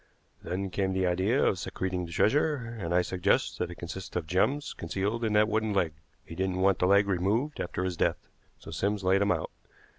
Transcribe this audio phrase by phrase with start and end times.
[0.41, 4.25] Then came the idea of secreting the treasure, and I suggest that it consists of
[4.25, 5.93] gems concealed in that wooden leg.
[6.25, 8.27] He didn't want the leg removed after his death,
[8.57, 9.51] so Sims laid him out.